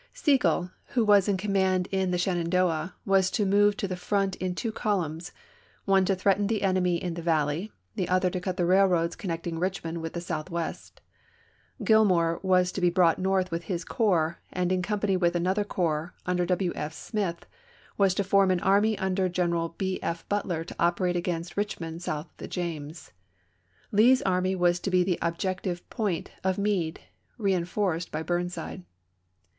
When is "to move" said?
3.29-3.77